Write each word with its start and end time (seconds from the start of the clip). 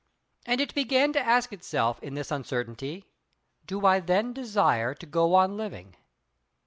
And 0.47 0.59
it 0.59 0.73
began 0.73 1.13
to 1.13 1.19
ask 1.21 1.53
itself 1.53 2.01
in 2.01 2.15
this 2.15 2.31
uncertainty: 2.31 3.05
Do 3.67 3.85
I 3.85 3.99
then 3.99 4.33
desire 4.33 4.95
to 4.95 5.05
go 5.05 5.35
on 5.35 5.55
living? 5.57 5.95